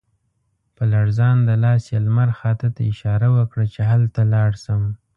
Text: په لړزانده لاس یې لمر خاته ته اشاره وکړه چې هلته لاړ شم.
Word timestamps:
په 0.75 0.83
لړزانده 0.93 1.55
لاس 1.63 1.83
یې 1.91 1.99
لمر 2.05 2.29
خاته 2.39 2.67
ته 2.75 2.81
اشاره 2.91 3.27
وکړه 3.37 3.65
چې 3.73 3.81
هلته 3.91 4.21
لاړ 4.33 4.51
شم. 4.63 4.83